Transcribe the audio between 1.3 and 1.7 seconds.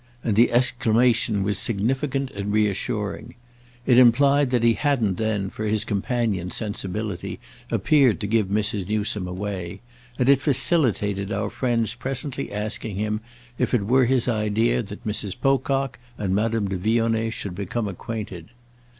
was